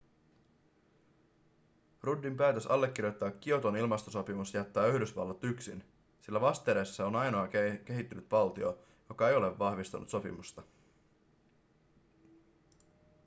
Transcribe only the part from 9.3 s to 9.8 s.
ole